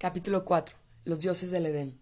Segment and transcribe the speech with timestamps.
[0.00, 0.76] Capítulo 4.
[1.06, 1.98] Los dioses del Edén.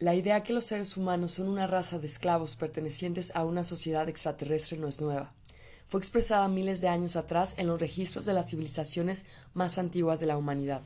[0.00, 4.08] La idea que los seres humanos son una raza de esclavos pertenecientes a una sociedad
[4.08, 5.32] extraterrestre no es nueva.
[5.86, 9.24] Fue expresada miles de años atrás en los registros de las civilizaciones
[9.54, 10.82] más antiguas de la humanidad.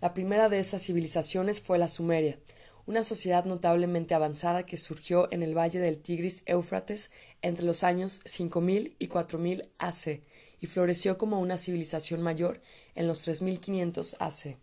[0.00, 2.38] La primera de esas civilizaciones fue la Sumeria,
[2.86, 7.10] una sociedad notablemente avanzada que surgió en el valle del Tigris Éufrates
[7.42, 10.22] entre los años 5000 y 4000 AC
[10.60, 12.62] y floreció como una civilización mayor
[12.94, 14.56] en los 3500 AC.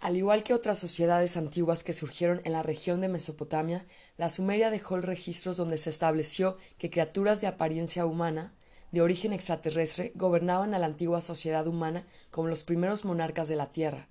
[0.00, 3.84] Al igual que otras sociedades antiguas que surgieron en la región de Mesopotamia,
[4.16, 8.54] la Sumeria dejó registros donde se estableció que criaturas de apariencia humana,
[8.92, 13.72] de origen extraterrestre, gobernaban a la antigua sociedad humana como los primeros monarcas de la
[13.72, 14.08] Tierra,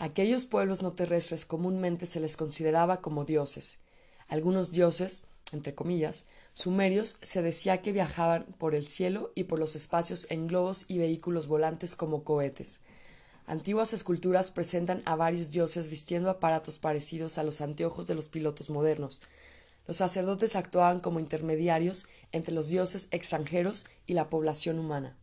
[0.00, 3.78] aquellos pueblos no terrestres comúnmente se les consideraba como dioses.
[4.28, 9.76] Algunos dioses, entre comillas, sumerios se decía que viajaban por el cielo y por los
[9.76, 12.80] espacios en globos y vehículos volantes como cohetes.
[13.50, 18.70] Antiguas esculturas presentan a varios dioses vistiendo aparatos parecidos a los anteojos de los pilotos
[18.70, 19.22] modernos.
[19.88, 25.18] Los sacerdotes actuaban como intermediarios entre los dioses extranjeros y la población humana.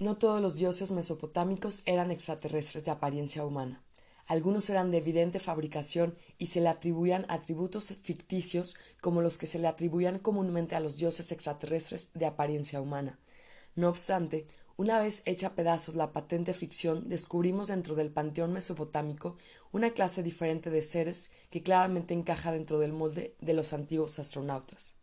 [0.00, 3.84] No todos los dioses mesopotámicos eran extraterrestres de apariencia humana.
[4.26, 9.60] Algunos eran de evidente fabricación y se le atribuían atributos ficticios como los que se
[9.60, 13.20] le atribuían comúnmente a los dioses extraterrestres de apariencia humana.
[13.76, 19.36] No obstante, una vez hecha pedazos la patente ficción, descubrimos dentro del panteón mesopotámico
[19.72, 24.94] una clase diferente de seres que claramente encaja dentro del molde de los antiguos astronautas.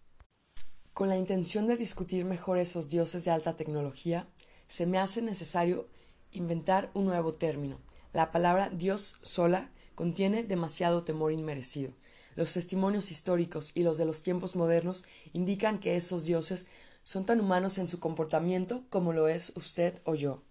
[0.93, 4.27] Con la intención de discutir mejor esos dioses de alta tecnología,
[4.67, 5.87] se me hace necesario
[6.31, 7.79] inventar un nuevo término,
[8.13, 11.93] la palabra Dios sola contiene demasiado temor inmerecido.
[12.35, 16.67] Los testimonios históricos y los de los tiempos modernos indican que esos dioses
[17.03, 20.43] son tan humanos en su comportamiento como lo es usted o yo.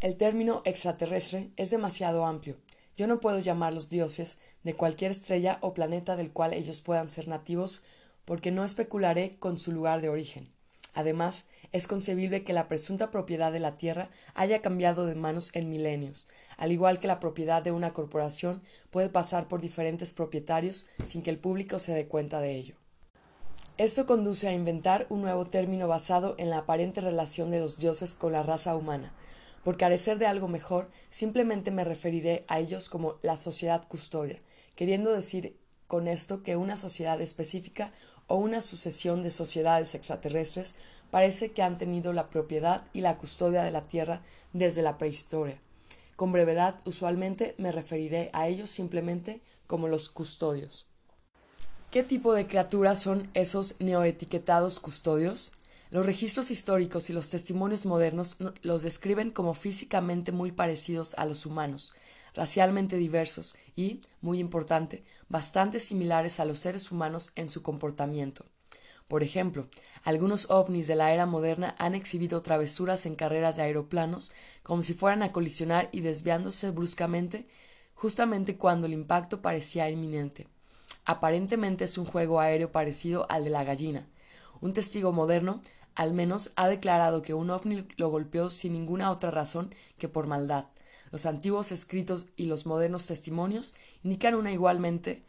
[0.00, 2.58] El término extraterrestre es demasiado amplio.
[2.96, 7.28] Yo no puedo llamarlos dioses de cualquier estrella o planeta del cual ellos puedan ser
[7.28, 7.80] nativos
[8.24, 10.52] porque no especularé con su lugar de origen.
[10.94, 15.68] Además, es concebible que la presunta propiedad de la tierra haya cambiado de manos en
[15.68, 21.22] milenios, al igual que la propiedad de una corporación puede pasar por diferentes propietarios sin
[21.22, 22.76] que el público se dé cuenta de ello.
[23.76, 28.14] Esto conduce a inventar un nuevo término basado en la aparente relación de los dioses
[28.14, 29.12] con la raza humana.
[29.64, 34.38] Por carecer de algo mejor, simplemente me referiré a ellos como la sociedad custodia,
[34.76, 35.56] queriendo decir
[35.88, 37.92] con esto que una sociedad específica
[38.28, 40.76] o una sucesión de sociedades extraterrestres
[41.10, 45.58] parece que han tenido la propiedad y la custodia de la Tierra desde la prehistoria.
[46.14, 50.86] Con brevedad, usualmente me referiré a ellos simplemente como los custodios.
[51.94, 55.52] ¿Qué tipo de criaturas son esos neoetiquetados custodios?
[55.90, 61.46] Los registros históricos y los testimonios modernos los describen como físicamente muy parecidos a los
[61.46, 61.94] humanos,
[62.34, 68.44] racialmente diversos y, muy importante, bastante similares a los seres humanos en su comportamiento.
[69.06, 69.68] Por ejemplo,
[70.02, 74.32] algunos ovnis de la era moderna han exhibido travesuras en carreras de aeroplanos
[74.64, 77.46] como si fueran a colisionar y desviándose bruscamente
[77.94, 80.48] justamente cuando el impacto parecía inminente.
[81.04, 84.06] Aparentemente es un juego aéreo parecido al de la gallina.
[84.60, 85.60] Un testigo moderno,
[85.94, 90.26] al menos, ha declarado que un ovni lo golpeó sin ninguna otra razón que por
[90.26, 90.66] maldad.
[91.10, 95.22] Los antiguos escritos y los modernos testimonios indican una igualmente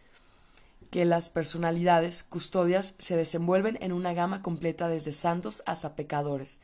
[0.89, 6.59] que las personalidades custodias se desenvuelven en una gama completa desde santos hasta pecadores,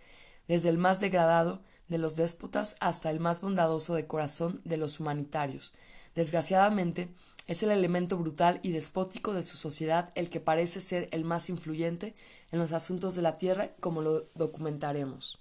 [0.47, 5.01] desde el más degradado de los déspotas hasta el más bondadoso de corazón de los
[5.01, 5.73] humanitarios.
[6.15, 7.09] Desgraciadamente,
[7.47, 11.49] es el elemento brutal y despótico de su sociedad el que parece ser el más
[11.49, 12.15] influyente
[12.51, 15.39] en los asuntos de la tierra, como lo documentaremos.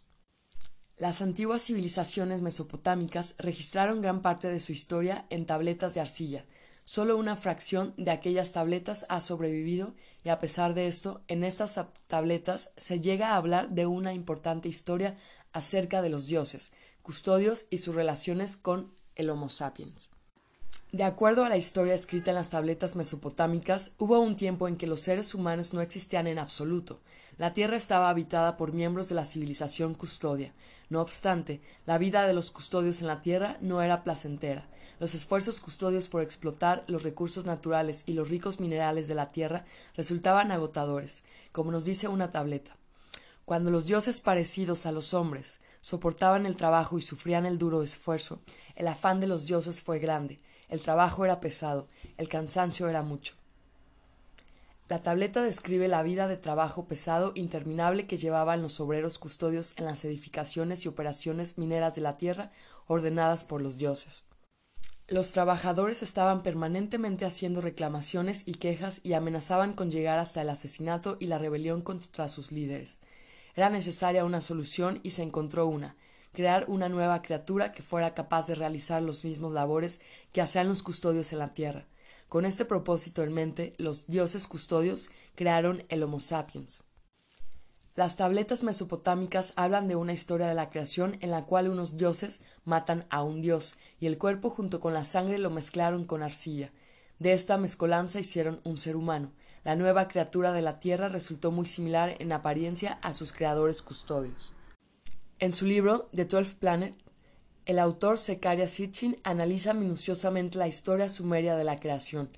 [0.97, 6.45] Las antiguas civilizaciones mesopotámicas registraron gran parte de su historia en tabletas de arcilla.
[6.85, 9.95] Solo una fracción de aquellas tabletas ha sobrevivido
[10.25, 14.69] y a pesar de esto, en estas tabletas se llega a hablar de una importante
[14.69, 15.17] historia
[15.53, 16.73] acerca de los dioses,
[17.03, 20.11] custodios y sus relaciones con el Homo sapiens.
[20.93, 24.89] De acuerdo a la historia escrita en las tabletas mesopotámicas, hubo un tiempo en que
[24.89, 26.99] los seres humanos no existían en absoluto.
[27.39, 30.53] La Tierra estaba habitada por miembros de la civilización custodia.
[30.89, 34.67] No obstante, la vida de los custodios en la Tierra no era placentera.
[34.99, 39.65] Los esfuerzos custodios por explotar los recursos naturales y los ricos minerales de la Tierra
[39.97, 41.23] resultaban agotadores,
[41.53, 42.77] como nos dice una tableta.
[43.45, 48.41] Cuando los dioses parecidos a los hombres soportaban el trabajo y sufrían el duro esfuerzo,
[48.75, 50.41] el afán de los dioses fue grande,
[50.71, 53.35] el trabajo era pesado, el cansancio era mucho.
[54.89, 59.85] La tableta describe la vida de trabajo pesado interminable que llevaban los obreros custodios en
[59.85, 62.51] las edificaciones y operaciones mineras de la tierra
[62.89, 64.25] ordenadas por los dioses.
[65.07, 71.17] Los trabajadores estaban permanentemente haciendo reclamaciones y quejas y amenazaban con llegar hasta el asesinato
[71.21, 72.99] y la rebelión contra sus líderes.
[73.55, 75.97] Era necesaria una solución y se encontró una
[76.33, 80.01] crear una nueva criatura que fuera capaz de realizar los mismos labores
[80.33, 81.87] que hacían los custodios en la tierra.
[82.29, 86.85] Con este propósito en mente, los dioses custodios crearon el Homo sapiens.
[87.97, 92.43] Las tabletas mesopotámicas hablan de una historia de la creación en la cual unos dioses
[92.65, 96.71] matan a un dios y el cuerpo junto con la sangre lo mezclaron con arcilla.
[97.19, 99.33] De esta mezcolanza hicieron un ser humano.
[99.65, 104.55] La nueva criatura de la tierra resultó muy similar en apariencia a sus creadores custodios.
[105.41, 106.95] En su libro The Twelfth Planet,
[107.65, 112.29] el autor Sekaria Sitchin analiza minuciosamente la historia sumeria de la creación.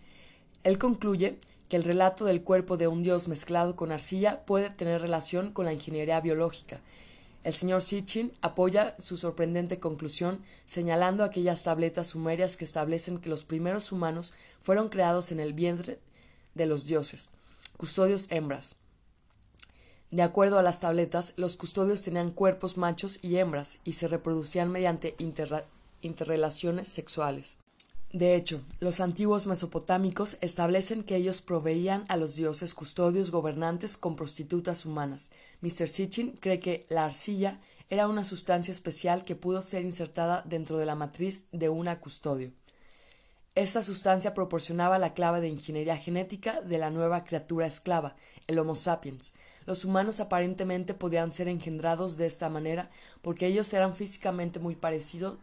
[0.62, 5.00] Él concluye que el relato del cuerpo de un dios mezclado con arcilla puede tener
[5.00, 6.78] relación con la ingeniería biológica.
[7.42, 13.42] El señor Sitchin apoya su sorprendente conclusión señalando aquellas tabletas sumerias que establecen que los
[13.42, 14.32] primeros humanos
[14.62, 15.98] fueron creados en el vientre
[16.54, 17.30] de los dioses,
[17.76, 18.76] custodios hembras.
[20.12, 24.70] De acuerdo a las tabletas, los custodios tenían cuerpos machos y hembras y se reproducían
[24.70, 25.16] mediante
[26.02, 27.58] interrelaciones sexuales.
[28.12, 34.14] De hecho, los antiguos mesopotámicos establecen que ellos proveían a los dioses custodios gobernantes con
[34.14, 35.30] prostitutas humanas.
[35.62, 35.88] Mr.
[35.88, 40.84] Sitchin cree que la arcilla era una sustancia especial que pudo ser insertada dentro de
[40.84, 42.52] la matriz de una custodio.
[43.54, 48.16] Esta sustancia proporcionaba la clave de ingeniería genética de la nueva criatura esclava,
[48.46, 49.34] el Homo sapiens.
[49.66, 52.88] Los humanos aparentemente podían ser engendrados de esta manera
[53.20, 55.36] porque ellos eran físicamente muy parecidos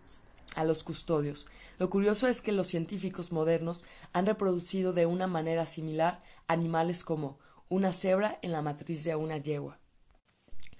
[0.55, 1.45] a los custodios.
[1.77, 7.37] Lo curioso es que los científicos modernos han reproducido de una manera similar animales como
[7.69, 9.77] una cebra en la matriz de una yegua.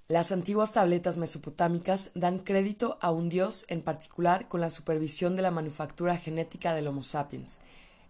[0.10, 5.44] Las antiguas tabletas mesopotámicas dan crédito a un dios en particular con la supervisión de
[5.44, 7.60] la manufactura genética del Homo sapiens.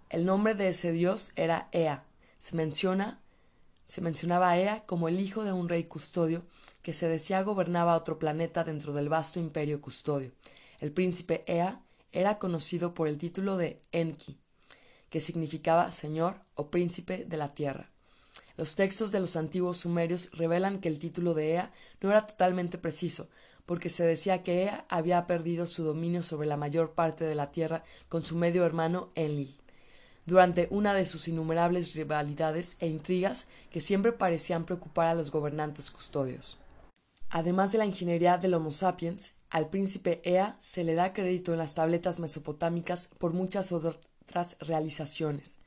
[0.09, 2.05] El nombre de ese dios era Ea.
[2.37, 3.19] Se menciona
[3.85, 6.43] se mencionaba a Ea como el hijo de un rey custodio
[6.83, 10.31] que se decía gobernaba otro planeta dentro del vasto imperio custodio.
[10.79, 11.81] El príncipe Ea
[12.13, 14.37] era conocido por el título de Enki,
[15.09, 17.89] que significaba señor o príncipe de la tierra.
[18.59, 21.71] Los textos de los antiguos sumerios revelan que el título de Ea
[22.01, 23.29] no era totalmente preciso,
[23.65, 27.53] porque se decía que Ea había perdido su dominio sobre la mayor parte de la
[27.53, 29.55] tierra con su medio hermano Enlil,
[30.25, 35.89] durante una de sus innumerables rivalidades e intrigas que siempre parecían preocupar a los gobernantes
[35.89, 36.57] custodios.
[37.29, 41.59] Además de la ingeniería del Homo sapiens, al príncipe Ea se le da crédito en
[41.59, 45.58] las tabletas mesopotámicas por muchas otras realizaciones.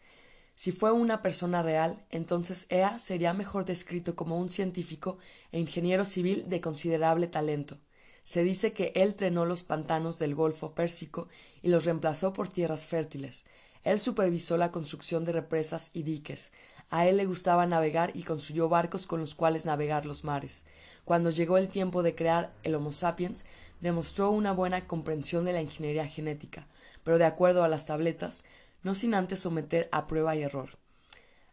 [0.54, 5.18] Si fue una persona real, entonces Ea sería mejor descrito como un científico
[5.50, 7.78] e ingeniero civil de considerable talento.
[8.22, 11.28] Se dice que él trenó los pantanos del Golfo Pérsico
[11.62, 13.44] y los reemplazó por tierras fértiles.
[13.82, 16.52] Él supervisó la construcción de represas y diques.
[16.88, 20.66] A él le gustaba navegar y construyó barcos con los cuales navegar los mares.
[21.04, 23.44] Cuando llegó el tiempo de crear el Homo sapiens,
[23.80, 26.68] demostró una buena comprensión de la ingeniería genética,
[27.02, 28.44] pero de acuerdo a las tabletas,
[28.82, 30.70] no sin antes someter a prueba y error.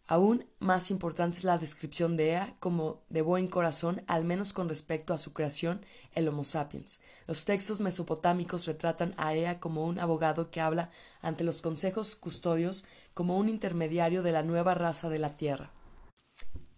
[0.07, 4.67] Aún más importante es la descripción de Ea como de buen corazón, al menos con
[4.67, 6.99] respecto a su creación, el Homo sapiens.
[7.27, 10.89] Los textos mesopotámicos retratan a Ea como un abogado que habla
[11.21, 15.71] ante los consejos custodios como un intermediario de la nueva raza de la tierra.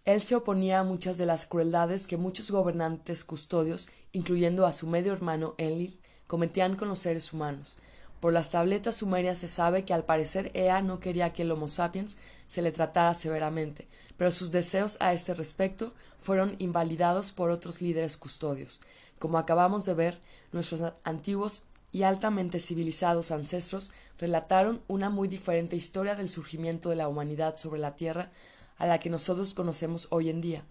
[0.04, 4.88] Él se oponía a muchas de las crueldades que muchos gobernantes custodios, incluyendo a su
[4.88, 7.78] medio hermano Enlil, cometían con los seres humanos.
[8.22, 11.68] Por las tabletas sumerias se sabe que al parecer Ea no quería que el Homo
[11.68, 17.82] sapiens se le tratara severamente, pero sus deseos a este respecto fueron invalidados por otros
[17.82, 18.82] líderes custodios.
[19.18, 20.20] Como acabamos de ver,
[20.52, 27.08] nuestros antiguos y altamente civilizados ancestros relataron una muy diferente historia del surgimiento de la
[27.08, 28.30] humanidad sobre la Tierra
[28.78, 30.64] a la que nosotros conocemos hoy en día.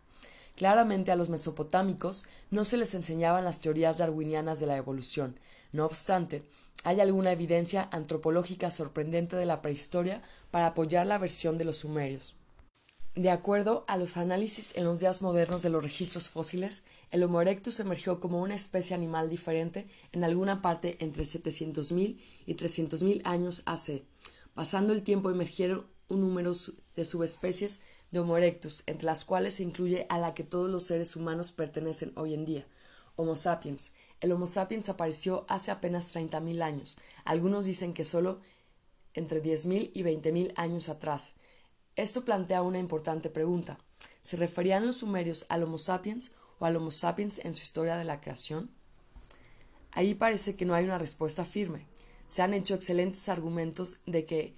[0.55, 5.35] Claramente a los mesopotámicos no se les enseñaban las teorías darwinianas de la evolución.
[5.73, 6.43] No obstante,
[6.83, 12.35] hay alguna evidencia antropológica sorprendente de la prehistoria para apoyar la versión de los sumerios.
[13.15, 17.43] De acuerdo a los análisis en los días modernos de los registros fósiles, el Homo
[17.43, 23.63] erectus emergió como una especie animal diferente en alguna parte entre 700.000 y 300.000 años
[23.67, 24.03] AC.
[24.55, 26.53] Pasando el tiempo emergieron un número
[26.95, 27.81] de subespecies
[28.13, 31.51] de Homo erectus, entre las cuales se incluye a la que todos los seres humanos
[31.51, 32.67] pertenecen hoy en día,
[33.17, 33.93] Homo sapiens.
[34.21, 36.99] El Homo sapiens apareció hace apenas 30.000 años.
[37.25, 38.41] Algunos dicen que solo
[39.15, 41.35] entre 10.000 y 20.000 años atrás.
[41.97, 43.79] Esto plantea una importante pregunta.
[44.21, 48.05] ¿Se referían los sumerios al Homo sapiens o al Homo sapiens en su historia de
[48.05, 48.71] la creación?
[49.93, 51.87] Ahí parece que no hay una respuesta firme.
[52.29, 54.55] se han hecho excelentes argumentos de que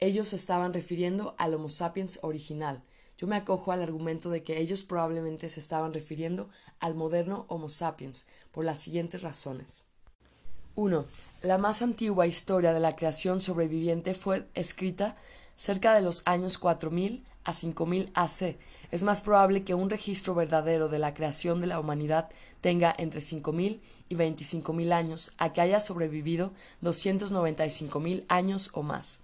[0.00, 2.82] ellos estaban refiriendo al Homo sapiens original.
[3.16, 6.48] Yo me acojo al argumento de que ellos probablemente se estaban refiriendo
[6.80, 9.84] al moderno Homo sapiens, por las siguientes razones.
[10.76, 11.06] 1.
[11.42, 15.16] La más antigua historia de la creación sobreviviente fue escrita
[15.56, 18.56] cerca de los años 4000 a 5000 AC.
[18.90, 22.28] Es más probable que un registro verdadero de la creación de la humanidad
[22.60, 26.52] tenga entre 5000 y 25000 años a que haya sobrevivido
[26.82, 29.20] 295.000 años o más.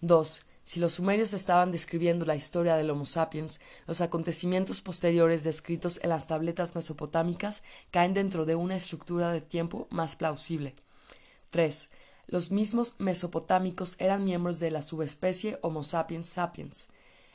[0.00, 0.45] 2.
[0.66, 6.10] Si los sumerios estaban describiendo la historia del Homo sapiens, los acontecimientos posteriores descritos en
[6.10, 10.74] las tabletas mesopotámicas caen dentro de una estructura de tiempo más plausible.
[11.50, 11.90] 3.
[12.26, 16.88] Los mismos mesopotámicos eran miembros de la subespecie Homo sapiens sapiens.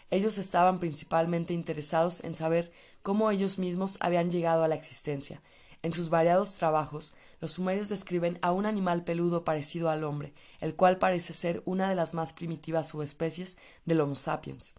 [0.09, 5.41] Ellos estaban principalmente interesados en saber cómo ellos mismos habían llegado a la existencia.
[5.83, 10.75] En sus variados trabajos, los sumerios describen a un animal peludo parecido al hombre, el
[10.75, 14.75] cual parece ser una de las más primitivas subespecies del Homo sapiens.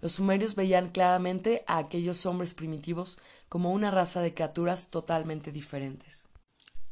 [0.00, 6.28] Los sumerios veían claramente a aquellos hombres primitivos como una raza de criaturas totalmente diferentes.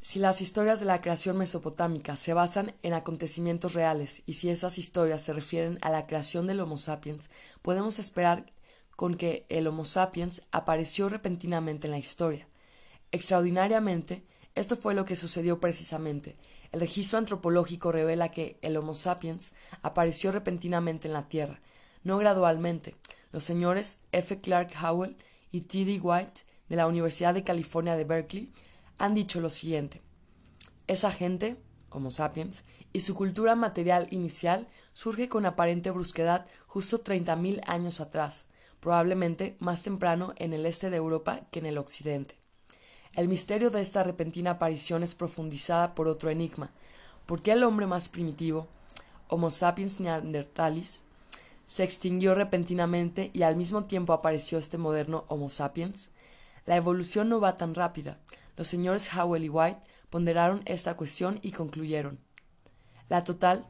[0.03, 4.79] Si las historias de la creación mesopotámica se basan en acontecimientos reales y si esas
[4.79, 7.31] historias se refieren a la creación del Homo sapiens,
[7.63, 8.53] podemos esperar
[8.97, 12.49] con que el Homo sapiens apareció repentinamente en la historia.
[13.15, 14.25] Extraordinariamente,
[14.57, 16.37] esto fue lo que sucedió precisamente.
[16.73, 21.61] El registro antropológico revela que el Homo sapiens apareció repentinamente en la Tierra,
[22.03, 22.97] no gradualmente.
[23.31, 24.41] Los señores F.
[24.41, 25.17] Clark Howell
[25.53, 25.85] y T.
[25.85, 26.01] D.
[26.01, 28.53] White de la Universidad de California de Berkeley
[28.99, 30.03] han dicho lo siguiente.
[30.89, 31.57] Esa gente,
[31.91, 38.01] Homo sapiens, y su cultura material inicial surge con aparente brusquedad justo treinta mil años
[38.01, 38.47] atrás,
[38.81, 42.43] probablemente más temprano en el este de Europa que en el occidente.
[43.17, 46.73] El misterio de esta repentina aparición es profundizada por otro enigma.
[47.27, 48.67] ¿Por qué el hombre más primitivo,
[49.29, 51.03] Homo sapiens neanderthalis,
[51.69, 56.11] se extinguió repentinamente y al mismo tiempo apareció este moderno Homo sapiens?
[56.67, 58.19] La evolución no va tan rápida.
[58.57, 59.81] Los señores Howell y White
[60.11, 62.19] ponderaron esta cuestión y concluyeron.
[63.09, 63.65] La total,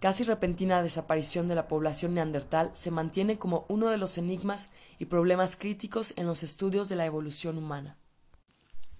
[0.00, 5.04] casi repentina desaparición de la población neandertal se mantiene como uno de los enigmas y
[5.04, 7.96] problemas críticos en los estudios de la evolución humana.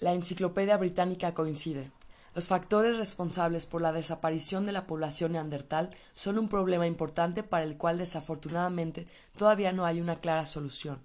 [0.02, 1.92] La Enciclopedia Británica coincide.
[2.34, 7.62] Los factores responsables por la desaparición de la población neandertal son un problema importante para
[7.62, 9.06] el cual desafortunadamente
[9.36, 11.04] todavía no hay una clara solución.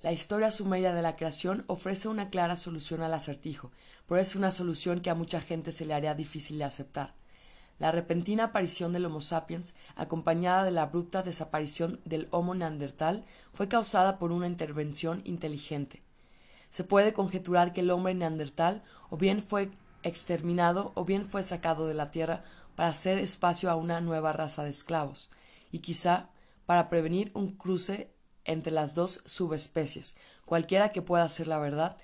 [0.00, 3.72] La historia sumeria de la creación ofrece una clara solución al acertijo,
[4.06, 7.16] pero es una solución que a mucha gente se le haría difícil de aceptar.
[7.80, 13.66] La repentina aparición del Homo sapiens, acompañada de la abrupta desaparición del Homo neandertal, fue
[13.66, 16.04] causada por una intervención inteligente.
[16.70, 19.70] Se puede conjeturar que el hombre neandertal o bien fue
[20.02, 22.44] exterminado o bien fue sacado de la tierra
[22.76, 25.30] para hacer espacio a una nueva raza de esclavos,
[25.72, 26.30] y quizá
[26.66, 28.12] para prevenir un cruce
[28.44, 31.96] entre las dos subespecies, cualquiera que pueda ser la verdad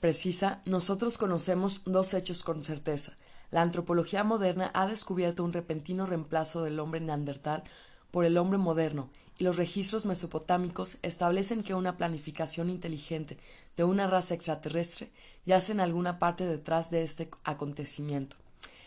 [0.00, 3.12] precisa, nosotros conocemos dos hechos con certeza.
[3.52, 7.62] La antropología moderna ha descubierto un repentino reemplazo del hombre neandertal
[8.10, 13.38] por el hombre moderno, los registros mesopotámicos establecen que una planificación inteligente
[13.76, 15.10] de una raza extraterrestre
[15.46, 18.36] yace en alguna parte detrás de este acontecimiento.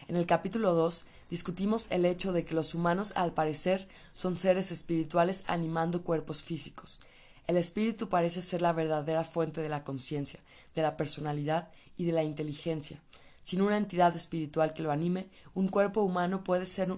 [0.07, 4.71] En el capítulo 2 discutimos el hecho de que los humanos al parecer son seres
[4.71, 6.99] espirituales animando cuerpos físicos.
[7.47, 10.39] El espíritu parece ser la verdadera fuente de la conciencia,
[10.75, 13.01] de la personalidad y de la inteligencia.
[13.41, 16.95] Sin una entidad espiritual que lo anime, un cuerpo humano puede ser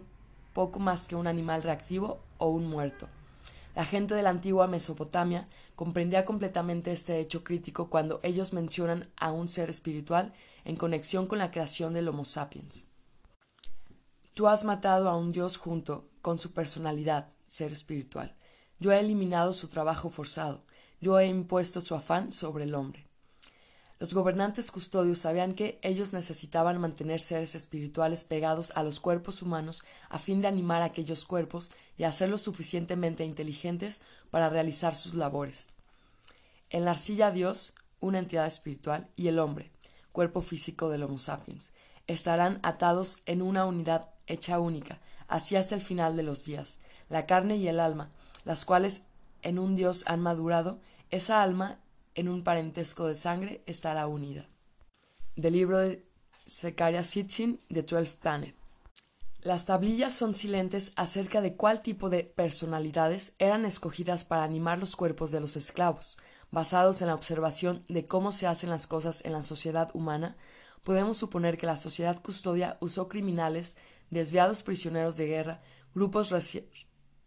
[0.54, 3.08] poco más que un animal reactivo o un muerto.
[3.77, 9.31] La gente de la antigua Mesopotamia comprendía completamente este hecho crítico cuando ellos mencionan a
[9.31, 10.34] un ser espiritual
[10.65, 12.88] en conexión con la creación del Homo sapiens.
[14.34, 18.36] Tú has matado a un Dios junto con su personalidad, ser espiritual.
[18.79, 20.63] Yo he eliminado su trabajo forzado.
[21.00, 23.07] Yo he impuesto su afán sobre el hombre.
[24.00, 29.82] Los gobernantes custodios sabían que ellos necesitaban mantener seres espirituales pegados a los cuerpos humanos
[30.10, 35.70] a fin de animar a aquellos cuerpos y hacerlos suficientemente inteligentes para realizar sus labores.
[36.70, 39.72] En la arcilla Dios, una entidad espiritual, y el hombre,
[40.12, 41.74] cuerpo físico del Homo sapiens,
[42.06, 46.80] estarán atados en una unidad hecha única, así hasta el final de los días.
[47.10, 48.12] La carne y el alma,
[48.46, 49.04] las cuales
[49.42, 51.80] en un Dios han madurado, esa alma
[52.18, 54.50] en un parentesco de sangre estará unida.
[55.36, 56.04] Del libro de
[56.48, 58.56] Zechariah Sitchin de Twelve Planet.
[59.42, 64.96] Las tablillas son silentes acerca de cuál tipo de personalidades eran escogidas para animar los
[64.96, 66.18] cuerpos de los esclavos,
[66.50, 70.36] basados en la observación de cómo se hacen las cosas en la sociedad humana,
[70.84, 73.78] podemos suponer que la sociedad custodia usó criminales,
[74.10, 75.62] desviados prisioneros de guerra,
[75.94, 76.34] grupos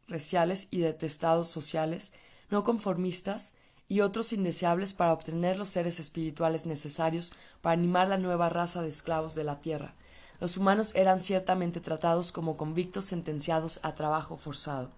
[0.08, 2.12] raciales y detestados sociales,
[2.48, 3.54] no conformistas
[3.90, 8.88] y otros indeseables para obtener los seres espirituales necesarios para animar la nueva raza de
[8.88, 9.96] esclavos de la tierra.
[10.40, 14.92] Los humanos eran ciertamente tratados como convictos sentenciados a trabajo forzado.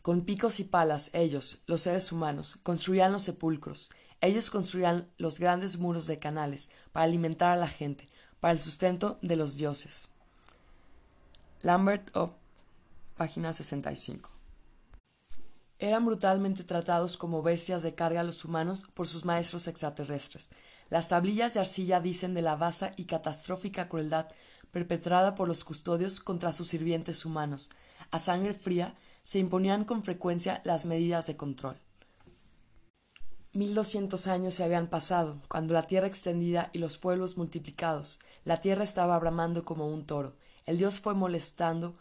[0.00, 5.78] Con picos y palas ellos, los seres humanos, construían los sepulcros, ellos construían los grandes
[5.78, 8.06] muros de canales para alimentar a la gente,
[8.38, 10.08] para el sustento de los dioses.
[11.62, 12.36] Lambert o
[13.16, 14.31] página 65.
[15.82, 20.48] Eran brutalmente tratados como bestias de carga los humanos por sus maestros extraterrestres.
[20.90, 24.28] Las tablillas de arcilla dicen de la vasta y catastrófica crueldad
[24.70, 27.68] perpetrada por los custodios contra sus sirvientes humanos.
[28.12, 31.76] A sangre fría se imponían con frecuencia las medidas de control.
[33.52, 38.60] Mil doscientos años se habían pasado, cuando la tierra extendida y los pueblos multiplicados, la
[38.60, 40.36] tierra estaba bramando como un toro.
[40.64, 41.96] El dios fue molestando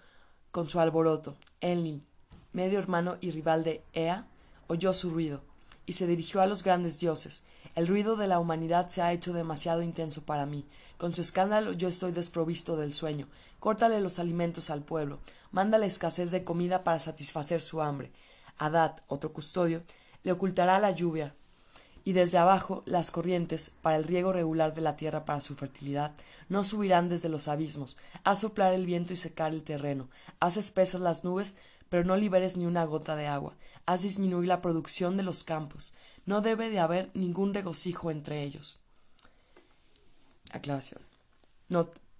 [0.51, 1.35] con su alboroto.
[1.61, 2.05] Enlil,
[2.53, 4.27] medio hermano y rival de Ea,
[4.67, 5.41] oyó su ruido,
[5.85, 7.43] y se dirigió a los grandes dioses.
[7.75, 10.65] El ruido de la humanidad se ha hecho demasiado intenso para mí.
[10.97, 13.27] Con su escándalo yo estoy desprovisto del sueño.
[13.59, 15.19] Córtale los alimentos al pueblo.
[15.51, 18.11] Mándale escasez de comida para satisfacer su hambre.
[18.57, 19.81] Adad, otro custodio,
[20.23, 21.33] le ocultará la lluvia,
[22.03, 26.13] y desde abajo las corrientes, para el riego regular de la tierra para su fertilidad,
[26.49, 27.97] no subirán desde los abismos.
[28.23, 30.09] Haz soplar el viento y secar el terreno.
[30.39, 31.55] Haz espesas las nubes,
[31.91, 33.57] pero no liberes ni una gota de agua.
[33.85, 35.93] Haz disminuir la producción de los campos.
[36.25, 38.79] No debe de haber ningún regocijo entre ellos.
[40.51, 41.01] Aclaración.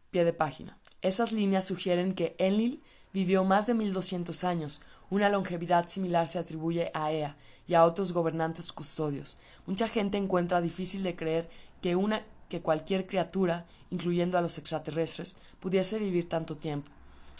[0.09, 0.77] Pie de página.
[1.01, 4.81] Esas líneas sugieren que Enlil vivió más de mil doscientos años.
[5.09, 9.37] Una longevidad similar se atribuye a Ea y a otros gobernantes custodios.
[9.65, 11.49] Mucha gente encuentra difícil de creer
[11.81, 16.91] que una que cualquier criatura, incluyendo a los extraterrestres, pudiese vivir tanto tiempo.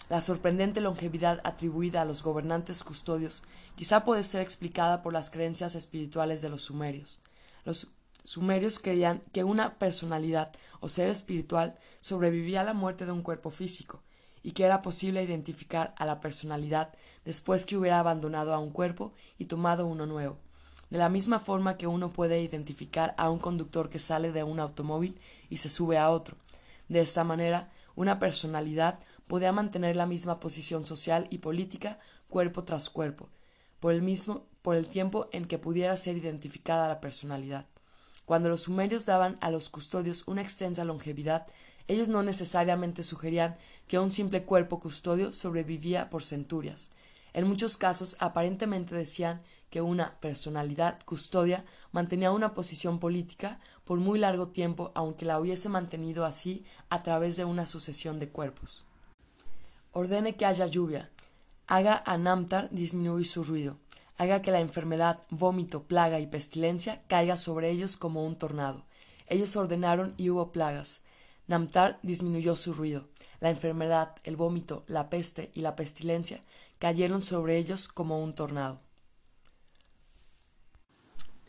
[0.09, 3.43] La sorprendente longevidad atribuida a los gobernantes custodios
[3.75, 7.19] quizá puede ser explicada por las creencias espirituales de los sumerios.
[7.63, 7.87] Los
[8.25, 13.49] sumerios creían que una personalidad o ser espiritual sobrevivía a la muerte de un cuerpo
[13.49, 14.01] físico,
[14.43, 19.13] y que era posible identificar a la personalidad después que hubiera abandonado a un cuerpo
[19.37, 20.37] y tomado uno nuevo
[20.91, 24.59] de la misma forma que uno puede identificar a un conductor que sale de un
[24.59, 25.17] automóvil
[25.49, 26.35] y se sube a otro.
[26.89, 28.99] De esta manera, una personalidad
[29.31, 33.29] podía mantener la misma posición social y política cuerpo tras cuerpo,
[33.79, 37.65] por el mismo por el tiempo en que pudiera ser identificada la personalidad.
[38.25, 41.47] Cuando los sumerios daban a los custodios una extensa longevidad,
[41.87, 43.55] ellos no necesariamente sugerían
[43.87, 46.91] que un simple cuerpo custodio sobrevivía por centurias.
[47.31, 51.63] En muchos casos aparentemente decían que una personalidad custodia
[51.93, 57.37] mantenía una posición política por muy largo tiempo aunque la hubiese mantenido así a través
[57.37, 58.90] de una sucesión de cuerpos.
[59.93, 61.09] Ordene que haya lluvia,
[61.67, 63.77] haga a Namtar disminuir su ruido,
[64.17, 68.85] haga que la enfermedad, vómito, plaga y pestilencia caiga sobre ellos como un tornado.
[69.27, 71.01] Ellos ordenaron y hubo plagas.
[71.47, 73.09] Namtar disminuyó su ruido.
[73.41, 76.39] La enfermedad, el vómito, la peste y la pestilencia
[76.79, 78.79] cayeron sobre ellos como un tornado.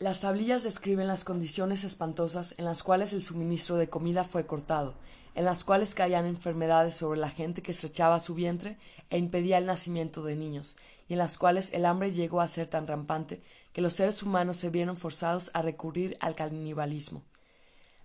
[0.03, 4.95] Las tablillas describen las condiciones espantosas en las cuales el suministro de comida fue cortado,
[5.33, 8.77] en las cuales caían enfermedades sobre la gente que estrechaba su vientre
[9.09, 10.75] e impedía el nacimiento de niños,
[11.07, 14.57] y en las cuales el hambre llegó a ser tan rampante que los seres humanos
[14.57, 17.23] se vieron forzados a recurrir al canibalismo.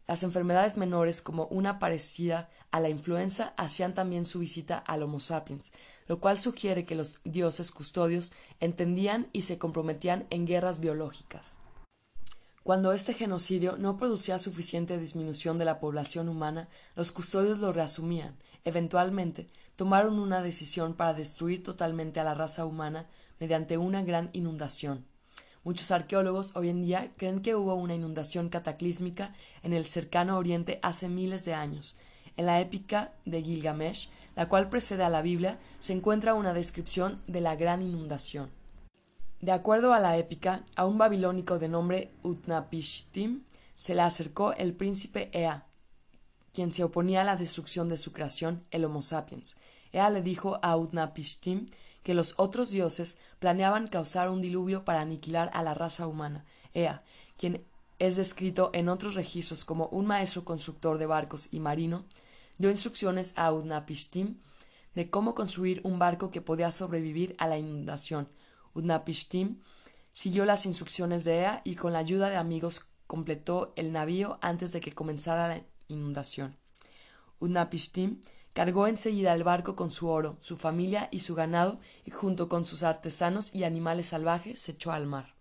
[0.06, 5.18] Las enfermedades menores, como una parecida a la influenza, hacían también su visita al Homo
[5.18, 5.72] sapiens,
[6.06, 8.30] lo cual sugiere que los dioses custodios
[8.60, 11.58] entendían y se comprometían en guerras biológicas.
[12.68, 18.36] Cuando este genocidio no producía suficiente disminución de la población humana, los custodios lo reasumían.
[18.62, 23.06] Eventualmente, tomaron una decisión para destruir totalmente a la raza humana
[23.40, 25.06] mediante una gran inundación.
[25.64, 30.78] Muchos arqueólogos hoy en día creen que hubo una inundación cataclísmica en el cercano Oriente
[30.82, 31.96] hace miles de años.
[32.36, 37.22] En la épica de Gilgamesh, la cual precede a la Biblia, se encuentra una descripción
[37.28, 38.57] de la gran inundación.
[39.40, 43.44] De acuerdo a la épica, a un babilónico de nombre Utnapishtim
[43.76, 45.64] se le acercó el príncipe Ea,
[46.52, 49.56] quien se oponía a la destrucción de su creación, el Homo sapiens.
[49.92, 51.68] Ea le dijo a Utnapishtim
[52.02, 56.44] que los otros dioses planeaban causar un diluvio para aniquilar a la raza humana.
[56.74, 57.04] Ea,
[57.36, 57.64] quien
[58.00, 62.06] es descrito en otros registros como un maestro constructor de barcos y marino,
[62.58, 64.38] dio instrucciones a Utnapishtim
[64.96, 68.28] de cómo construir un barco que podía sobrevivir a la inundación,
[68.74, 69.60] Utnapishtim
[70.12, 74.72] siguió las instrucciones de Ea y con la ayuda de amigos completó el navío antes
[74.72, 76.56] de que comenzara inundación.
[77.40, 78.20] Utnapishtim
[78.52, 82.66] cargó enseguida el barco con su oro, su familia y su ganado, y junto con
[82.66, 85.34] sus artesanos y animales salvajes se echó al mar.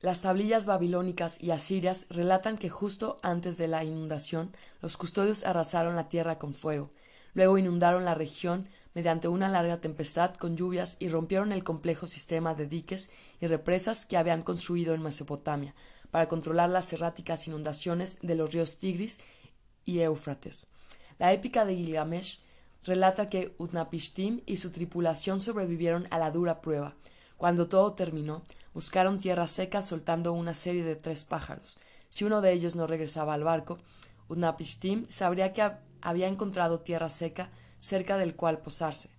[0.00, 5.96] Las tablillas babilónicas y asirias relatan que justo antes de la inundación los custodios arrasaron
[5.96, 6.92] la tierra con fuego,
[7.32, 12.54] luego inundaron la región mediante una larga tempestad con lluvias y rompieron el complejo sistema
[12.54, 15.74] de diques y represas que habían construido en Mesopotamia
[16.10, 19.18] para controlar las erráticas inundaciones de los ríos Tigris
[19.84, 20.68] y Éufrates.
[21.18, 22.40] La épica de Gilgamesh
[22.84, 26.94] relata que Utnapishtim y su tripulación sobrevivieron a la dura prueba.
[27.36, 31.78] Cuando todo terminó, buscaron tierra seca soltando una serie de tres pájaros.
[32.08, 33.78] Si uno de ellos no regresaba al barco,
[34.28, 35.68] Utnapishtim sabría que
[36.00, 37.50] había encontrado tierra seca
[37.84, 39.10] cerca del cual posarse.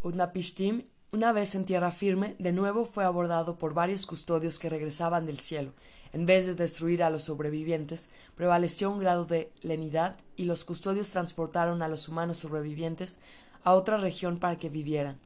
[0.00, 5.26] Utnapishtim, una vez en tierra firme, de nuevo fue abordado por varios custodios que regresaban
[5.26, 5.72] del cielo.
[6.12, 11.10] En vez de destruir a los sobrevivientes, prevaleció un grado de lenidad y los custodios
[11.10, 13.18] transportaron a los humanos sobrevivientes
[13.64, 15.18] a otra región para que vivieran.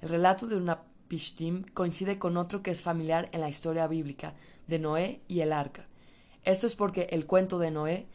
[0.00, 4.34] El relato de Utnapishtim coincide con otro que es familiar en la historia bíblica,
[4.68, 5.88] de Noé y el arca.
[6.44, 8.06] Esto es porque el cuento de Noé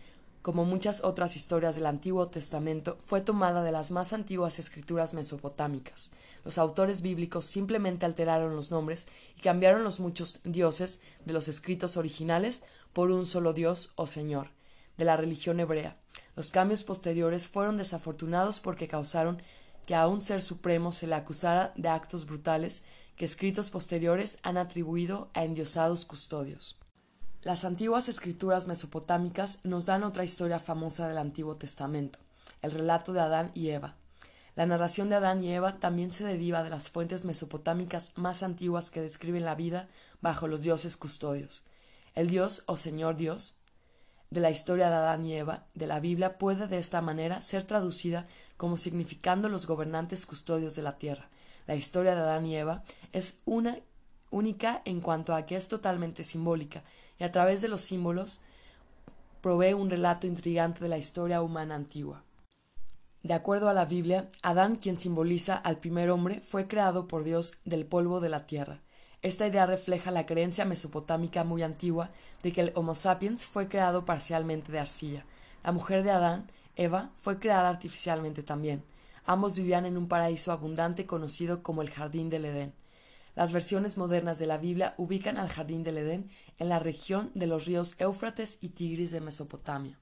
[0.44, 6.12] como muchas otras historias del Antiguo Testamento, fue tomada de las más antiguas escrituras mesopotámicas.
[6.44, 11.96] Los autores bíblicos simplemente alteraron los nombres y cambiaron los muchos dioses de los escritos
[11.96, 14.50] originales por un solo Dios o Señor,
[14.98, 15.96] de la religión hebrea.
[16.36, 19.42] Los cambios posteriores fueron desafortunados porque causaron
[19.88, 22.84] que a un ser supremo se le acusara de actos brutales
[23.16, 26.78] que escritos posteriores han atribuido a endiosados custodios.
[27.44, 32.20] Las antiguas escrituras mesopotámicas nos dan otra historia famosa del Antiguo Testamento,
[32.62, 33.98] el relato de Adán y Eva.
[34.56, 38.92] La narración de Adán y Eva también se deriva de las fuentes mesopotámicas más antiguas
[38.92, 39.90] que describen la vida
[40.22, 41.66] bajo los dioses custodios.
[42.16, 43.56] El Dios o Señor Dios
[44.30, 47.66] de la historia de Adán y Eva de la Biblia puede de esta manera ser
[47.66, 48.26] traducida
[48.56, 51.30] como significando los gobernantes custodios de la tierra.
[51.68, 53.80] La historia de Adán y Eva es una
[54.30, 56.84] única en cuanto a que es totalmente simbólica
[57.20, 58.42] y a través de los símbolos
[59.42, 62.24] provee un relato intrigante de la historia humana antigua.
[63.24, 67.54] De acuerdo a la Biblia, Adán, quien simboliza al primer hombre, fue creado por Dios
[67.64, 68.82] del polvo de la tierra.
[69.22, 72.10] Esta idea refleja la creencia mesopotámica muy antigua
[72.42, 75.26] de que el Homo sapiens fue creado parcialmente de arcilla.
[75.64, 78.84] La mujer de Adán, Eva, fue creada artificialmente también.
[79.26, 82.74] Ambos vivían en un paraíso abundante conocido como el Jardín del Edén.
[83.36, 87.48] Las versiones modernas de la Biblia ubican al jardín del Edén en la región de
[87.48, 90.00] los ríos Éufrates y Tigris de Mesopotamia.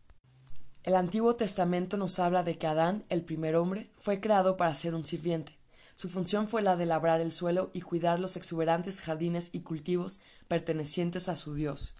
[0.84, 4.96] El Antiguo Testamento nos habla de que Adán, el primer hombre, fue creado para ser
[4.96, 5.58] un sirviente.
[5.96, 10.20] Su función fue la de labrar el suelo y cuidar los exuberantes jardines y cultivos
[10.48, 11.96] pertenecientes a su Dios.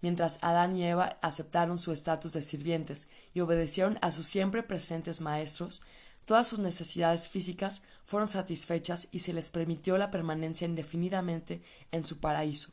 [0.00, 5.20] Mientras Adán y Eva aceptaron su estatus de sirvientes y obedecieron a sus siempre presentes
[5.20, 5.82] maestros,
[6.28, 12.18] Todas sus necesidades físicas fueron satisfechas y se les permitió la permanencia indefinidamente en su
[12.18, 12.68] paraíso.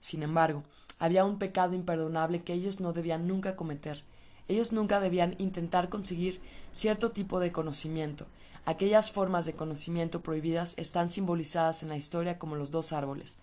[0.00, 0.64] Sin embargo,
[0.98, 4.02] había un pecado imperdonable que ellos no debían nunca cometer.
[4.48, 6.40] Ellos nunca debían intentar conseguir
[6.72, 8.26] cierto tipo de conocimiento.
[8.64, 13.38] Aquellas formas de conocimiento prohibidas están simbolizadas en la historia como los dos árboles.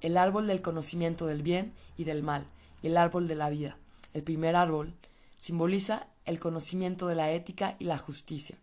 [0.00, 2.46] El árbol del conocimiento del bien y del mal,
[2.82, 3.76] y el árbol de la vida.
[4.12, 4.92] El primer árbol
[5.38, 8.56] simboliza el conocimiento de la ética y la justicia.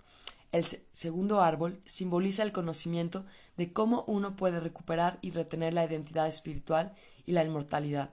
[0.52, 6.28] El segundo árbol simboliza el conocimiento de cómo uno puede recuperar y retener la identidad
[6.28, 8.10] espiritual y la inmortalidad.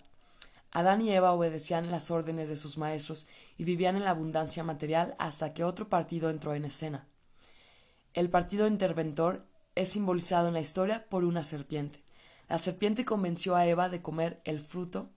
[0.71, 5.15] Adán y Eva obedecían las órdenes de sus maestros y vivían en la abundancia material
[5.19, 7.07] hasta que otro partido entró en escena.
[8.13, 12.03] El partido interventor es simbolizado en la historia por una serpiente.
[12.51, 15.09] La serpiente convenció a Eva de comer el fruto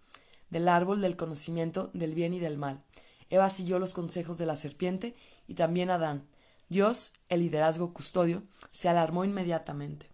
[0.50, 2.82] del árbol del conocimiento del bien y del mal.
[3.30, 6.28] Eva siguió los consejos de la serpiente y también Adán,
[6.70, 10.08] Dios, el liderazgo custodio, se alarmó inmediatamente.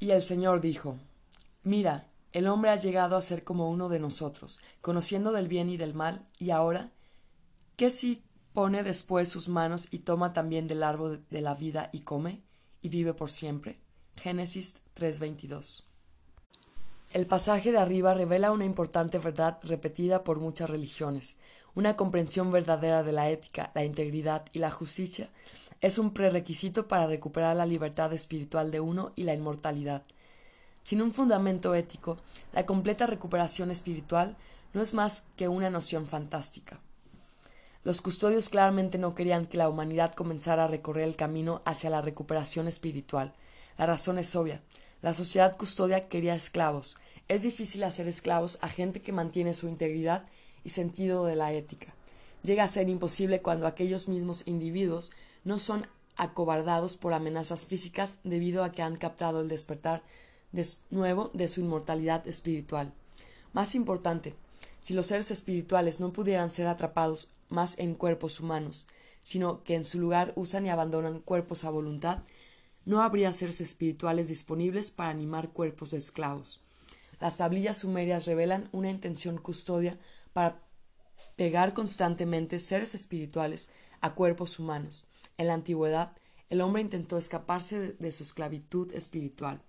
[0.00, 0.96] Y el Señor dijo
[1.62, 5.76] Mira, el hombre ha llegado a ser como uno de nosotros, conociendo del bien y
[5.76, 6.90] del mal, y ahora,
[7.76, 12.00] ¿qué si pone después sus manos y toma también del árbol de la vida y
[12.00, 12.42] come,
[12.82, 13.78] y vive por siempre?
[14.16, 15.84] Génesis 3:22.
[17.12, 21.38] El pasaje de arriba revela una importante verdad repetida por muchas religiones,
[21.74, 25.30] una comprensión verdadera de la ética, la integridad y la justicia
[25.80, 30.02] es un prerequisito para recuperar la libertad espiritual de uno y la inmortalidad.
[30.82, 32.18] Sin un fundamento ético,
[32.52, 34.36] la completa recuperación espiritual
[34.72, 36.80] no es más que una noción fantástica.
[37.84, 42.02] Los custodios claramente no querían que la humanidad comenzara a recorrer el camino hacia la
[42.02, 43.32] recuperación espiritual.
[43.76, 44.60] La razón es obvia.
[45.00, 46.96] La sociedad custodia quería esclavos.
[47.28, 50.26] Es difícil hacer esclavos a gente que mantiene su integridad
[50.64, 51.94] y sentido de la ética.
[52.42, 55.10] llega a ser imposible cuando aquellos mismos individuos
[55.48, 60.02] no son acobardados por amenazas físicas debido a que han captado el despertar
[60.52, 62.92] de nuevo de su inmortalidad espiritual.
[63.54, 64.34] Más importante,
[64.82, 68.88] si los seres espirituales no pudieran ser atrapados más en cuerpos humanos,
[69.22, 72.18] sino que en su lugar usan y abandonan cuerpos a voluntad,
[72.84, 76.60] no habría seres espirituales disponibles para animar cuerpos de esclavos.
[77.20, 79.98] Las tablillas sumerias revelan una intención custodia
[80.34, 80.60] para
[81.36, 83.70] pegar constantemente seres espirituales
[84.02, 85.07] a cuerpos humanos.
[85.38, 86.12] En la antigüedad,
[86.50, 89.62] el hombre intentó escaparse de, su esclavitud espiritual,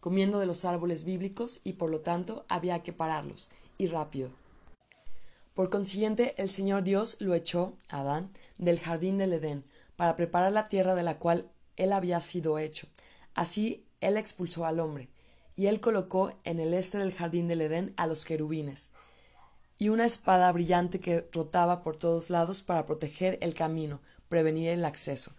[0.00, 4.30] comiendo de los árboles bíblicos y por lo tanto había que pararlos, y rápido.
[5.54, 9.64] Por consiguiente, el Señor Dios lo echó, Adán, del jardín del Edén,
[9.96, 12.86] para preparar la tierra de la cual él había sido hecho.
[13.34, 15.08] Así él expulsó al hombre,
[15.56, 18.92] y él colocó en el este del jardín del Edén a los querubines,
[19.78, 24.84] y una espada brillante que rotaba por todos lados para proteger el camino, prevenir el
[24.84, 25.32] acceso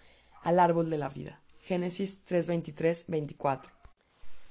[0.43, 1.41] al árbol de la vida.
[1.63, 3.71] Génesis 3:23, 24.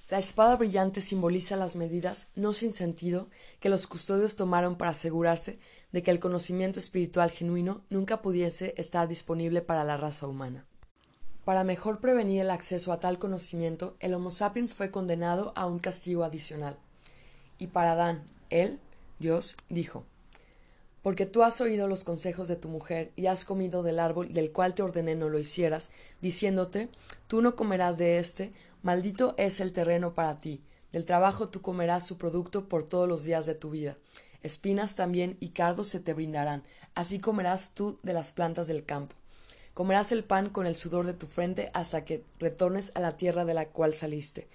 [0.08, 5.58] La espada brillante simboliza las medidas no sin sentido que los custodios tomaron para asegurarse
[5.90, 10.64] de que el conocimiento espiritual genuino nunca pudiese estar disponible para la raza humana.
[11.44, 15.78] Para mejor prevenir el acceso a tal conocimiento, el Homo sapiens fue condenado a un
[15.80, 16.76] castigo adicional.
[17.58, 18.78] Y para Adán, él,
[19.18, 20.04] Dios, dijo
[21.06, 24.50] Porque tú has oído los consejos de tu mujer y has comido del árbol del
[24.50, 26.88] cual te ordené no lo hicieras, diciéndote
[27.28, 28.50] Tú no comerás de éste,
[28.82, 33.22] Maldito es el terreno para ti, del trabajo tú comerás su producto por todos los
[33.22, 33.96] días de tu vida.
[34.42, 36.64] Espinas también y cardos se te brindarán,
[36.96, 39.14] así comerás tú de las plantas del campo.
[39.74, 43.44] Comerás el pan con el sudor de tu frente hasta que retornes a la tierra
[43.44, 44.48] de la cual saliste,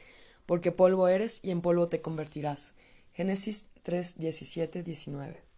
[0.45, 2.73] porque polvo eres y en polvo te convertirás.
[3.13, 5.50] Génesis 3, 17, 19.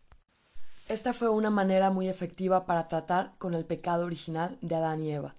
[0.89, 5.11] Esta fue una manera muy efectiva para tratar con el pecado original de Adán y
[5.11, 5.33] Eva.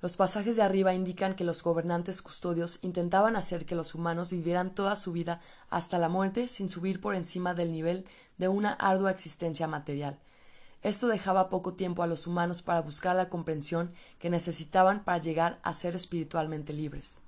[0.00, 4.74] Los pasajes de arriba indican que los gobernantes custodios intentaban hacer que los humanos vivieran
[4.74, 8.06] toda su vida hasta la muerte sin subir por encima del nivel
[8.38, 10.18] de una ardua existencia material.
[10.82, 15.58] Esto dejaba poco tiempo a los humanos para buscar la comprensión que necesitaban para llegar
[15.62, 17.20] a ser espiritualmente libres.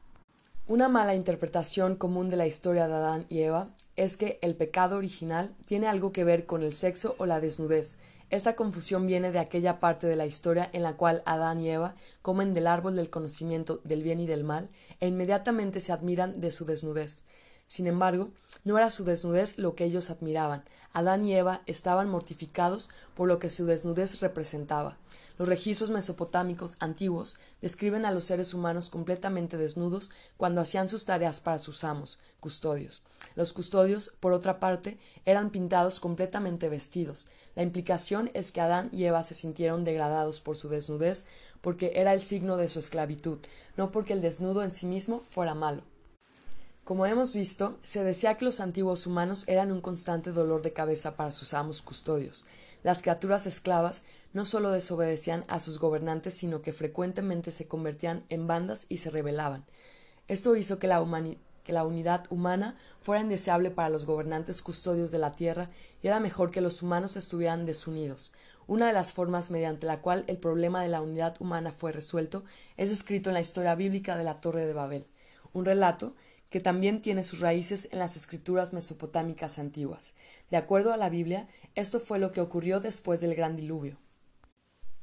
[0.68, 4.96] Una mala interpretación común de la historia de Adán y Eva es que el pecado
[4.96, 7.98] original tiene algo que ver con el sexo o la desnudez,
[8.30, 11.94] esta confusión viene de aquella parte de la historia en la cual Adán y Eva
[12.20, 14.68] comen del árbol del conocimiento del bien y del mal
[15.00, 17.24] e inmediatamente se admiran de su desnudez.
[17.64, 18.28] Sin embargo,
[18.64, 20.64] no era su desnudez lo que ellos admiraban.
[20.92, 24.98] Adán y Eva estaban mortificados por lo que su desnudez representaba.
[25.38, 31.40] Los registros mesopotámicos antiguos describen a los seres humanos completamente desnudos cuando hacían sus tareas
[31.40, 33.04] para sus amos, custodios.
[33.36, 37.28] Los custodios, por otra parte, eran pintados completamente vestidos.
[37.54, 41.24] La implicación es que Adán y Eva se sintieron degradados por su desnudez
[41.60, 43.38] porque era el signo de su esclavitud,
[43.76, 45.82] no porque el desnudo en sí mismo fuera malo.
[46.88, 51.16] Como hemos visto, se decía que los antiguos humanos eran un constante dolor de cabeza
[51.16, 52.46] para sus amos custodios.
[52.82, 58.46] Las criaturas esclavas no solo desobedecían a sus gobernantes, sino que frecuentemente se convertían en
[58.46, 59.66] bandas y se rebelaban.
[60.28, 61.04] Esto hizo que la,
[61.62, 65.68] que la unidad humana fuera indeseable para los gobernantes custodios de la tierra
[66.00, 68.32] y era mejor que los humanos estuvieran desunidos.
[68.66, 72.44] Una de las formas mediante la cual el problema de la unidad humana fue resuelto
[72.78, 75.06] es escrito en la historia bíblica de la Torre de Babel,
[75.52, 76.14] un relato
[76.50, 80.14] que también tiene sus raíces en las escrituras mesopotámicas antiguas.
[80.50, 83.98] De acuerdo a la Biblia, esto fue lo que ocurrió después del gran diluvio.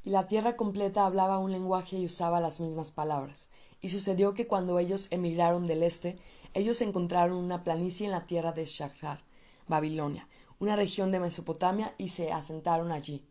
[0.04, 3.50] Y la tierra completa hablaba un lenguaje y usaba las mismas palabras.
[3.82, 6.16] Y sucedió que cuando ellos emigraron del este,
[6.54, 9.24] ellos encontraron una planicie en la tierra de Shachar,
[9.68, 10.28] Babilonia,
[10.60, 13.24] una región de Mesopotamia, y se asentaron allí.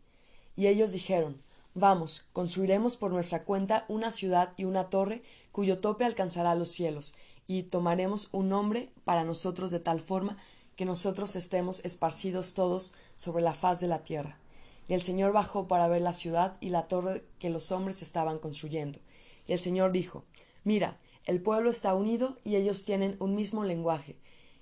[0.55, 1.41] Y ellos dijeron
[1.77, 7.15] Vamos, construiremos por nuestra cuenta una ciudad y una torre cuyo tope alcanzará los cielos,
[7.47, 10.37] y tomaremos un nombre para nosotros de tal forma
[10.75, 14.37] que nosotros estemos esparcidos todos sobre la faz de la tierra.
[14.87, 18.37] Y el Señor bajó para ver la ciudad y la torre que los hombres estaban
[18.37, 18.99] construyendo.
[19.47, 20.25] Y el Señor dijo
[20.63, 24.17] Mira, el pueblo está unido y ellos tienen un mismo lenguaje,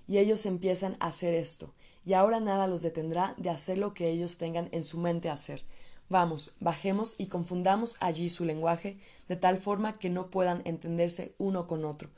[0.07, 1.73] y ellos empiezan a hacer esto,
[2.05, 5.65] y ahora nada los detendrá de hacer lo que ellos tengan en su mente hacer.
[6.09, 11.67] Vamos, bajemos y confundamos allí su lenguaje, de tal forma que no puedan entenderse uno
[11.67, 12.09] con otro,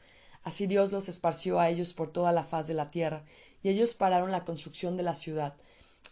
[0.45, 3.25] Así Dios los esparció a ellos por toda la faz de la tierra,
[3.63, 5.55] y ellos pararon la construcción de la ciudad.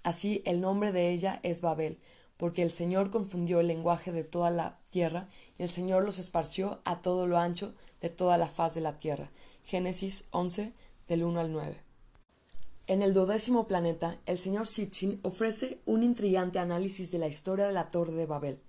[0.01, 1.99] Así el nombre de ella es Babel,
[2.35, 6.81] porque el Señor confundió el lenguaje de toda la tierra, y el Señor los esparció
[6.83, 9.29] a todo lo ancho de toda la faz de la tierra.
[9.65, 10.73] Génesis 11,
[11.07, 11.77] del 1 al 9.
[12.87, 17.71] En el duodécimo planeta, el señor Sitchin ofrece un intrigante análisis de la historia de
[17.71, 18.59] la Torre de Babel.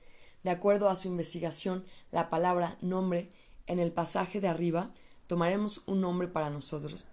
[0.44, 3.30] De acuerdo a su investigación, la palabra nombre
[3.66, 4.92] en el pasaje de arriba
[5.26, 7.06] tomaremos un nombre para nosotros.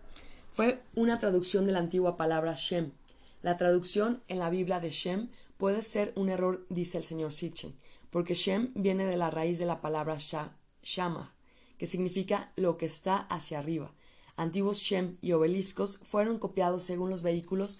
[0.54, 2.91] Fue una traducción de la antigua palabra Shem.
[3.41, 7.76] La traducción en la Biblia de Shem puede ser un error, dice el señor Sitchin,
[8.10, 10.17] porque Shem viene de la raíz de la palabra
[10.84, 11.34] Shama,
[11.78, 13.93] que significa lo que está hacia arriba
[14.41, 17.80] antiguos Shem y obeliscos fueron copiados según los vehículos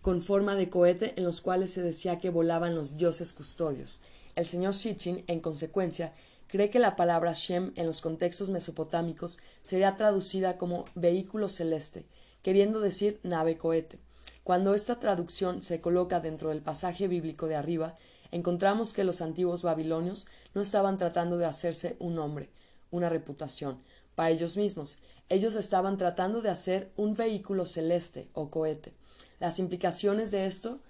[0.00, 4.00] con forma de cohete en los cuales se decía que volaban los dioses custodios.
[4.34, 6.12] El señor Sitchin, en consecuencia,
[6.52, 12.04] cree que la palabra Shem en los contextos mesopotámicos sería traducida como vehículo celeste,
[12.42, 13.98] queriendo decir nave cohete.
[14.44, 17.96] Cuando esta traducción se coloca dentro del pasaje bíblico de arriba,
[18.32, 22.50] encontramos que los antiguos babilonios no estaban tratando de hacerse un nombre,
[22.90, 23.78] una reputación,
[24.14, 24.98] para ellos mismos,
[25.30, 28.92] ellos estaban tratando de hacer un vehículo celeste o cohete.
[29.40, 30.80] Las implicaciones de esto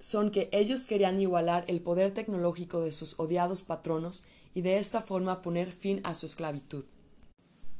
[0.00, 4.24] son que ellos querían igualar el poder tecnológico de sus odiados patronos
[4.58, 6.84] y de esta forma poner fin a su esclavitud.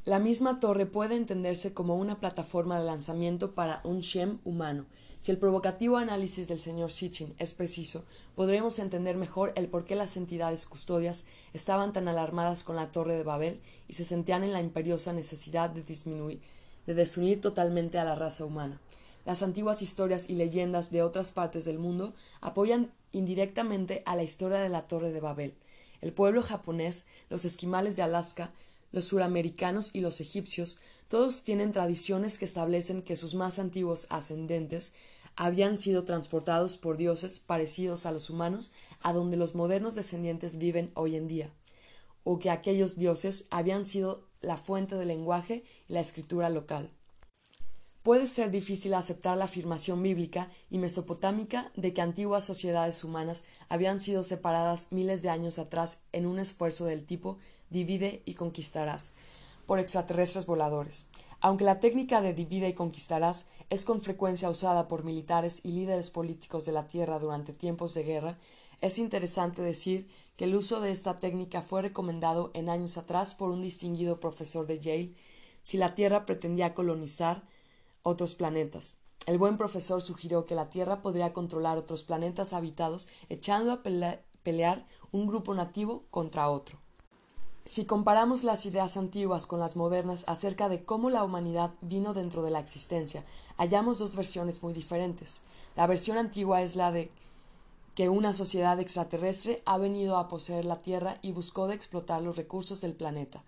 [0.05, 4.85] La misma torre puede entenderse como una plataforma de lanzamiento para un Shem humano,
[5.19, 9.95] si el provocativo análisis del señor Sitchin es preciso, podremos entender mejor el por qué
[9.95, 14.53] las entidades custodias estaban tan alarmadas con la Torre de Babel y se sentían en
[14.53, 16.39] la imperiosa necesidad de disminuir,
[16.87, 18.79] de desunir totalmente a la raza humana.
[19.25, 24.59] Las antiguas historias y leyendas de otras partes del mundo apoyan indirectamente a la historia
[24.59, 25.55] de la Torre de Babel.
[26.01, 28.51] El pueblo japonés, los esquimales de Alaska,
[28.91, 34.93] los suramericanos y los egipcios todos tienen tradiciones que establecen que sus más antiguos ascendentes
[35.35, 40.91] habían sido transportados por dioses parecidos a los humanos a donde los modernos descendientes viven
[40.95, 41.49] hoy en día,
[42.23, 46.91] o que aquellos dioses habían sido la fuente del lenguaje y la escritura local.
[48.09, 54.01] Puede ser difícil aceptar la afirmación bíblica y mesopotámica de que antiguas sociedades humanas habían
[54.01, 57.37] sido separadas miles de años atrás en un esfuerzo del tipo
[57.69, 59.13] divide y conquistarás,
[59.67, 61.05] por extraterrestres voladores.
[61.39, 66.09] Aunque la técnica de divide y conquistarás es con frecuencia usada por militares y líderes
[66.09, 68.39] políticos de la Tierra durante tiempos de guerra,
[68.81, 73.51] es interesante decir que el uso de esta técnica fue recomendado en años atrás por
[73.51, 75.13] un distinguido profesor de Yale
[75.61, 77.43] si la Tierra pretendía colonizar
[78.03, 78.97] otros planetas.
[79.25, 84.85] El buen profesor sugirió que la Tierra podría controlar otros planetas habitados echando a pelear
[85.11, 86.79] un grupo nativo contra otro.
[87.65, 92.41] Si comparamos las ideas antiguas con las modernas acerca de cómo la humanidad vino dentro
[92.41, 93.23] de la existencia,
[93.57, 95.41] hallamos dos versiones muy diferentes.
[95.75, 97.11] La versión antigua es la de
[97.93, 102.37] que una sociedad extraterrestre ha venido a poseer la Tierra y buscó de explotar los
[102.37, 103.43] recursos del planeta.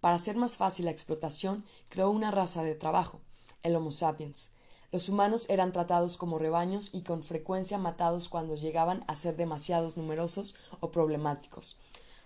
[0.00, 3.20] Para hacer más fácil la explotación, creó una raza de trabajo,
[3.62, 4.50] el Homo sapiens.
[4.90, 9.96] Los humanos eran tratados como rebaños y con frecuencia matados cuando llegaban a ser demasiados
[9.96, 11.78] numerosos o problemáticos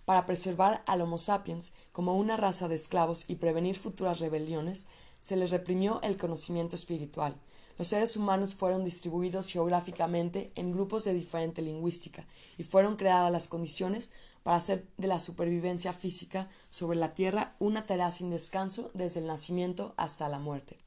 [0.06, 4.86] para preservar al Homo sapiens como una raza de esclavos y prevenir futuras rebeliones,
[5.20, 7.36] se les reprimió el conocimiento espiritual.
[7.76, 12.24] Los seres humanos fueron distribuidos geográficamente en grupos de diferente lingüística
[12.56, 14.10] y fueron creadas las condiciones
[14.44, 19.26] para hacer de la supervivencia física sobre la Tierra una tarea sin descanso desde el
[19.26, 20.85] nacimiento hasta la muerte.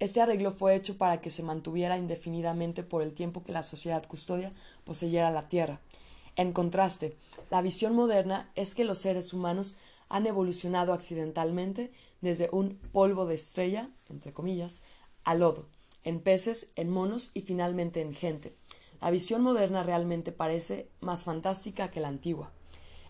[0.00, 4.04] Este arreglo fue hecho para que se mantuviera indefinidamente por el tiempo que la sociedad
[4.06, 4.52] custodia
[4.84, 5.80] poseyera la Tierra,
[6.36, 7.16] en contraste,
[7.50, 9.76] la visión moderna es que los seres humanos
[10.08, 14.82] han evolucionado accidentalmente desde un polvo de estrella, entre comillas,
[15.24, 15.66] a lodo,
[16.02, 18.56] en peces, en monos y finalmente en gente.
[19.00, 22.52] La visión moderna realmente parece más fantástica que la antigua.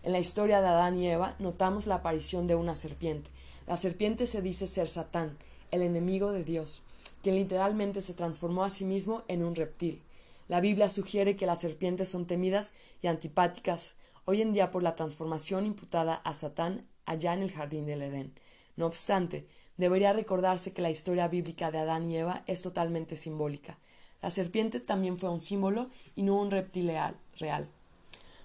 [0.03, 3.29] En la historia de Adán y Eva notamos la aparición de una serpiente.
[3.67, 5.37] La serpiente se dice ser Satán,
[5.71, 6.81] el enemigo de Dios,
[7.23, 10.01] quien literalmente se transformó a sí mismo en un reptil.
[10.47, 14.95] La Biblia sugiere que las serpientes son temidas y antipáticas hoy en día por la
[14.95, 18.33] transformación imputada a Satán allá en el jardín del Edén.
[18.75, 19.45] No obstante,
[19.77, 23.77] debería recordarse que la historia bíblica de Adán y Eva es totalmente simbólica.
[24.21, 26.91] La serpiente también fue un símbolo y no un reptil
[27.39, 27.67] real.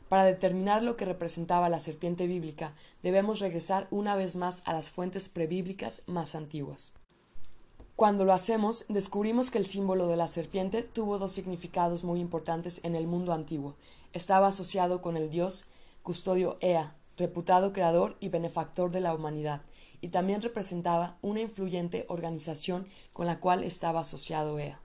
[0.09, 2.73] Para determinar lo que representaba la serpiente bíblica,
[3.03, 6.93] debemos regresar una vez más a las fuentes prebíblicas más antiguas.
[7.97, 12.83] Cuando lo hacemos, descubrimos que el símbolo de la serpiente tuvo dos significados muy importantes
[12.85, 13.75] en el mundo antiguo.
[14.13, 15.65] Estaba asociado con el dios
[16.03, 19.63] custodio Ea, reputado creador y benefactor de la humanidad,
[20.03, 24.79] y también representaba una influyente organización con la cual estaba asociado Ea.